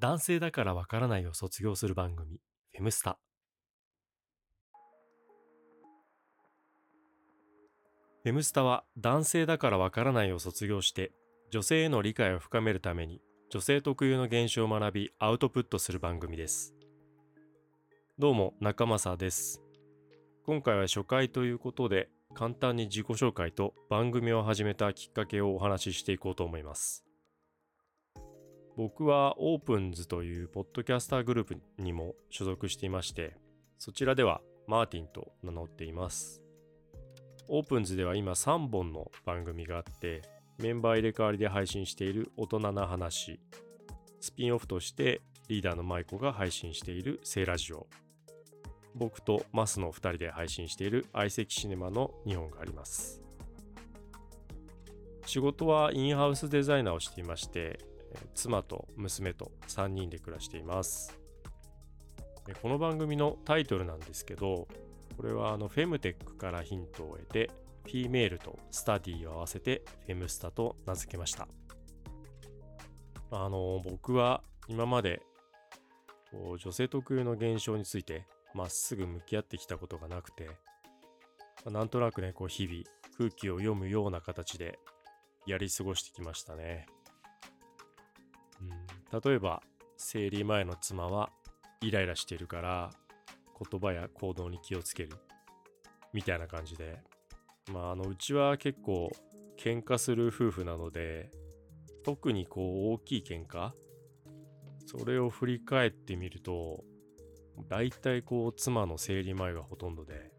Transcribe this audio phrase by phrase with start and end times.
[0.00, 3.18] 男性だからわからないを卒業する番組、フェムスタ。
[8.22, 11.10] フェムスタは男性だからわからないを卒業して
[11.50, 16.74] 女性への理解を深めるために女性特有の現象を学びアウトプットする番組です。
[18.20, 19.60] どうも中正です。
[20.46, 27.07] 今回は初回ということで簡単に自己紹介と番組を始めたきっかけをお話ししていこうと思います。
[28.78, 33.36] 僕はオープンズというポッドキャスターグループにも所属していまして、
[33.76, 36.40] そちらではマーティンと名乗っています。
[37.48, 40.22] オープンズでは今3本の番組があって、
[40.58, 43.40] メンバー入れ替わりで配信している大人な話、
[44.20, 47.88] スピンオフとしてリーダーの舞子が配信している聖ラジオ、
[48.94, 53.20] 僕とマスの2人で配信している相席シネマの2本があります。
[55.26, 57.80] 仕事はインハウスデザイナーをしていまして、
[58.34, 61.18] 妻と娘と3人で暮らしています。
[62.62, 64.68] この番組のタイトルなんですけど、
[65.16, 67.50] これはあのフェムテックからヒントを得て、
[67.84, 71.48] フィメールとスタディを合わせてフェムスタと名付けました。
[73.30, 75.22] あの、僕は今まで
[76.32, 80.48] 女性特有の現象についてまっすぐ向き合ってきたことがなくて、
[81.66, 82.84] なんとなくね、こう日々
[83.16, 84.78] 空気を読むような形で
[85.46, 86.86] やり過ごしてきましたね。
[88.60, 89.62] うん、例えば
[89.96, 91.30] 生理前の妻は
[91.80, 92.90] イライラしてるから
[93.70, 95.10] 言葉や行動に気をつける
[96.12, 97.02] みたいな感じで。
[97.72, 99.10] まああのうちは結構
[99.58, 101.30] 喧嘩する夫婦なので
[102.04, 103.70] 特にこう大きい喧嘩
[104.86, 106.82] それを振り返ってみると
[107.68, 110.30] 大体こう妻の生理前がほとんどで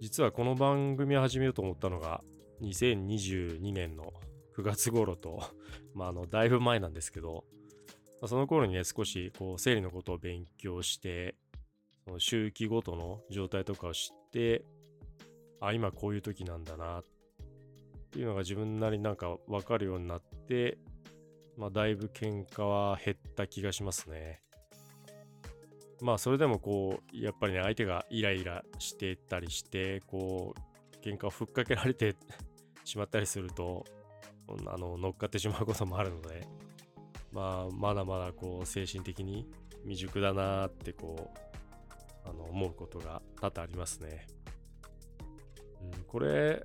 [0.00, 2.22] 実はこの番組を始めようと思ったのが
[2.62, 4.12] 2022年の
[4.56, 5.42] 9月頃と、
[5.94, 7.44] まあ、あの、だいぶ前なんですけど、
[8.20, 11.36] まあ、その頃にね、少し、こう、生理のことを勉強して、
[12.04, 14.64] その周期ごとの状態とかを知って、
[15.60, 17.04] あ、今こういう時なんだな、っ
[18.10, 20.78] ていうのが自分なりになんかわかるようになって、
[21.56, 24.44] まあ、だいぶ喧嘩は減った気がしますね。
[26.00, 32.16] まあ、それでもこう、やっぱりね、相手がイライラしてたりして、こう、喧嘩をふっかけられて
[32.84, 33.84] しまったりすると、
[34.66, 36.46] あの乗っかってしまうこともあるので、
[37.32, 39.48] まあ、まだまだこう精神的に
[39.82, 44.26] 未熟だなってこうあの思うことが多々ありますね。
[45.82, 46.62] うん、これ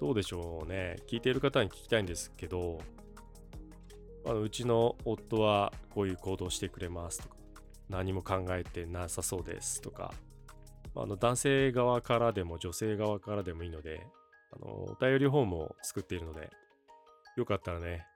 [0.00, 2.80] どうでしょうね聞いている方に聞きたいんですけど
[4.24, 7.36] あのうちの夫はこういう行動してくれますとか
[7.90, 10.14] 何も考えてなさそうですとか
[10.94, 14.06] あの男性側からでも女性側からでもいいので
[14.52, 16.50] あのお便りフォームを作っているので
[17.36, 18.06] よかったらね、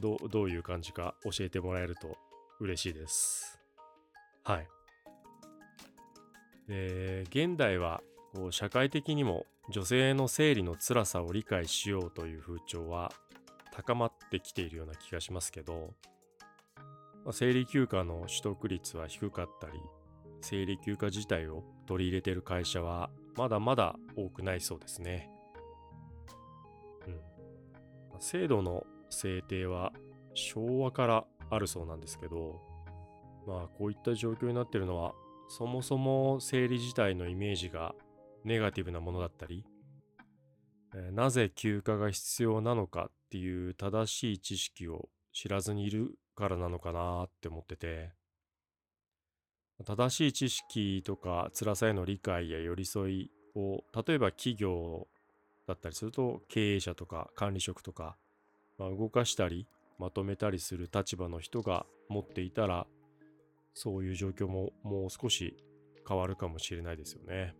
[0.00, 2.16] どどういう感じか教えてもらえると
[2.60, 3.58] 嬉しいです。
[4.44, 4.68] はい。
[6.68, 8.02] で、現代は
[8.34, 13.12] こう社会的にも女性の生理の辛さを理解しようという風潮は
[13.72, 15.94] 高まってきているような気がしますけど、
[17.24, 19.72] ま、生理休暇の取得率は低かったり、
[20.40, 25.30] 生理休暇自体を取り入れている会社はまだまだ多くないそうですね。
[28.20, 29.92] 制度の制定は
[30.34, 32.60] 昭和からあるそうなんですけど、
[33.46, 35.14] まあこういった状況になってるのは、
[35.48, 37.94] そもそも生理自体のイメージが
[38.44, 39.64] ネガティブなものだったり、
[41.12, 48.12] なぜ休暇が必要なのかっていう正しい知識を知らずにいるからなのかなって思ってて、
[49.84, 55.06] 正しい知識とか辛さへの理解や寄り添いを例えば企業
[55.66, 58.16] だったりすると経営者とか管理職とか、
[58.78, 59.66] まあ、動かしたり
[59.98, 62.86] まとめたりする立場の人が持っていたら
[63.74, 65.56] そういう状況ももう少し
[66.08, 67.54] 変わるかもしれないですよね。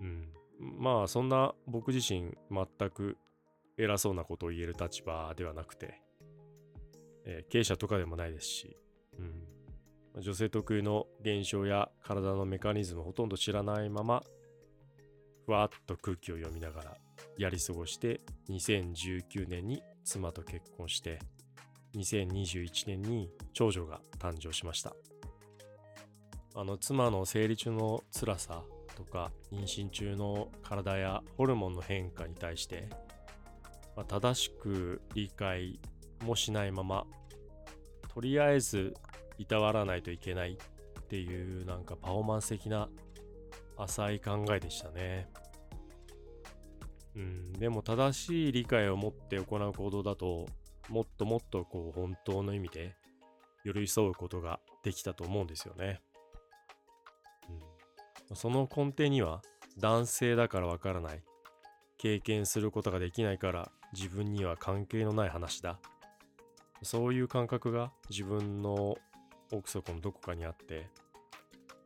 [0.00, 0.32] うん。
[0.78, 3.16] まあそんな僕自身全く
[3.76, 6.00] 偉そうなことを言える立場ではなくて、
[7.24, 8.76] えー、経営者とかでもないですし、
[9.18, 14.22] うん、女性特有の現象や体のメカニズムほとんど知らないまま
[15.46, 16.96] ふわっと空気を読みながら
[17.38, 21.18] やり過ごして2019年に妻と結婚して
[21.94, 24.94] 2021年に長女が誕生しました。
[26.54, 28.62] あの妻の生理中の辛さ
[28.96, 32.88] とか妊娠中の体やホルモンの変化に対して、
[33.96, 35.78] まあ、正しく理解
[36.24, 37.06] もしないまま
[38.12, 38.94] とりあえず
[39.38, 40.58] いたわらないといけない
[41.00, 42.88] っていうなんかパフォーマンス的な
[43.82, 45.28] 浅い考えでしたね。
[47.16, 50.46] うん、でも正しい理解を持って行う行動だと
[50.88, 52.94] もっともっとこう本当の意味で
[53.64, 56.00] 寄り添うことができたと思うんですよね。
[58.28, 59.42] うん、その根底には
[59.78, 61.22] 男性だからわからない
[61.98, 65.78] 経験することができないから自分には関係のない話だ
[66.82, 68.96] そういう感覚が自分の
[69.52, 70.88] 奥底のどこかにあって、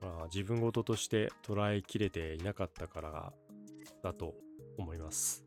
[0.04, 3.32] あ、自分事として捉えきれていなかったから
[4.02, 4.34] だと
[4.78, 5.44] 思います。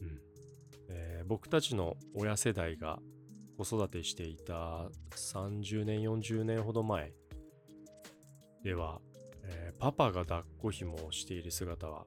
[0.00, 0.20] うん
[0.90, 2.98] えー、僕たちの親世代が
[3.56, 7.12] 子育てしていた30年40年ほど前
[8.64, 9.00] では、
[9.44, 12.04] えー、パパが抱っこ紐をしている姿は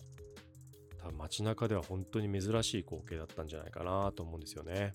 [1.01, 4.93] 多分街中では本当に珍しい光景だったんじゃないかなと思うんですよね。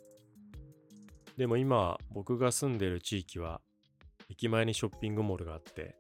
[1.37, 3.61] でも今僕が住んでる地域は
[4.41, 5.97] 駅前にショッピングモールがあって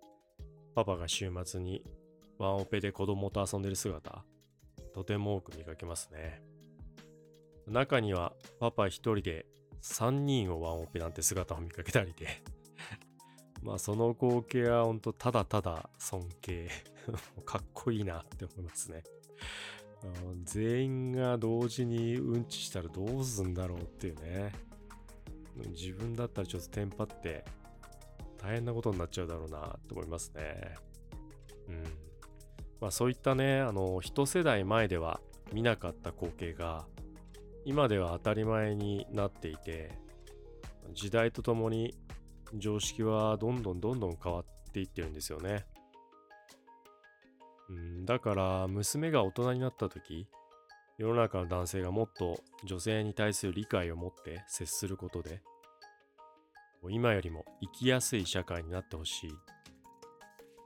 [0.75, 1.85] パパが週末に
[2.39, 4.25] ワンオペで子供と遊んでる姿
[4.95, 6.41] とても多く見かけますね。
[7.67, 9.45] 中にはパパ一人で
[9.83, 12.29] 3人をワンオペなんて姿を見かけたりで
[13.63, 16.71] まあその光景は本当ただただ尊敬
[17.45, 19.03] かっこいいなって思いますね。
[20.45, 24.55] 全員が同時にうんちしたらどうすんだろうっていうね。
[25.73, 27.45] 自分だったらちょっとテンパって
[28.43, 30.75] 大変なことになっちゃうだろうなと思いますね。
[31.69, 31.85] うん。
[32.81, 35.21] まあそういったね、あの、一世代前では
[35.53, 36.87] 見なかった光景が
[37.65, 39.91] 今では当たり前になっていて、
[40.93, 41.95] 時代とともに
[42.57, 45.67] 常識はどんどんどんどん変わっていってるんですよね。
[47.69, 50.27] うん、だから娘が大人になった時
[50.99, 55.41] 世の中の男性がもっと女性に対する理解を持って接することで
[56.89, 59.31] 今よりも生きやすい社会になってほしい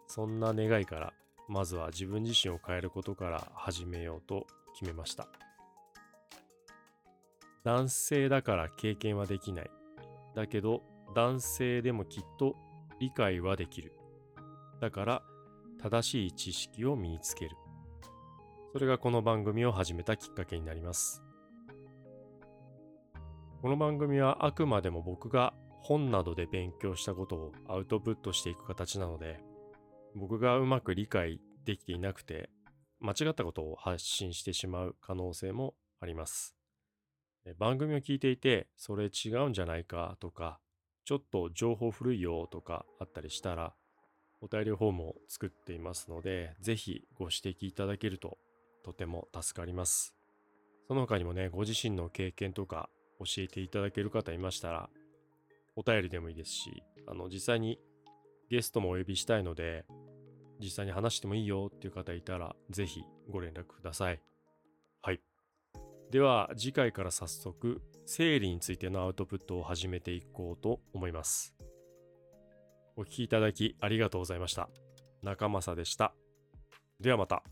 [0.06, 1.12] そんな願いから
[1.48, 5.28] まずは自分自身を変えることから始めようと決めました
[7.64, 9.70] 男性だから経験はできない
[10.36, 10.82] だけど
[11.14, 12.54] 男性でもきっと
[13.00, 13.92] 理解はできる
[14.80, 15.22] だから
[15.84, 17.56] 正しい知識を身につける。
[18.72, 21.22] それがこの番組を始めたきっかけになります。
[23.60, 25.52] この番組はあくまでも僕が
[25.86, 29.38] 本などで勉強したことをアウトプットしていく形なので、
[30.14, 32.48] 僕がうまく理解できていなくて、
[33.00, 36.56] 間違ったことを発信してしまう可能性もあります。
[37.58, 40.58] 番組を聞いていて、それ違うんじゃないかとか、
[41.04, 43.74] ちょっと情報古いよとかあったりしたら、
[44.40, 48.38] お便りフォームを作っていますので、ぜひご指摘いただけると
[48.84, 50.14] とても助かります。
[50.88, 52.88] その他にもね、ご自身の経験とか
[53.18, 54.88] 教えていただける方いましたら、
[55.76, 57.78] お便りでもいいですし、あの、実際に
[58.50, 59.84] ゲストもお呼びしたいので、
[60.60, 64.20] 実際に話してもいいよっていう方いたら、ぜひご連絡ください。
[65.02, 65.20] はい。
[66.10, 71.54] では、次回から早速、生理についてのアウトプットを始めていこうと思います。
[72.96, 74.68] お聴きいただきありがとうございました。
[75.22, 76.14] 中正でした。
[77.00, 77.42] ではまた。